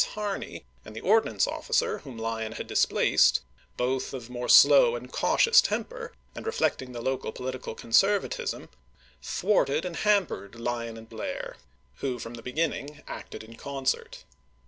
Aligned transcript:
Harney, 0.15 0.65
and 0.83 0.95
the 0.95 1.01
ord 1.01 1.25
chap. 1.25 1.29
xi. 1.29 1.33
nance 1.33 1.47
officer 1.47 1.97
whom 1.99 2.17
Lyon 2.17 2.53
had 2.53 2.65
displaced, 2.65 3.41
both 3.77 4.15
of 4.15 4.31
more 4.31 4.49
slow 4.49 4.95
and 4.95 5.11
cautious 5.13 5.61
temper, 5.61 6.11
and 6.33 6.47
reflecting 6.47 6.91
the 6.91 7.03
local 7.03 7.31
political 7.31 7.75
conservatism, 7.75 8.69
thwarted 9.21 9.85
and 9.85 9.97
ham 9.97 10.25
pered 10.25 10.55
Lyon 10.57 10.97
and 10.97 11.07
Blair, 11.07 11.57
who 11.97 12.17
from 12.17 12.33
the 12.33 12.41
beginning 12.41 13.03
acted 13.07 13.43
in 13.43 13.55
concert. 13.55 14.23